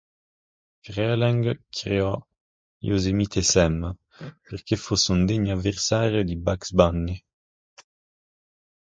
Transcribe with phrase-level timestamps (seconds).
[0.81, 2.19] Freleng creò
[2.79, 3.95] Yosemite Sam
[4.41, 7.23] perché fosse un degno avversario di Bugs Bunny.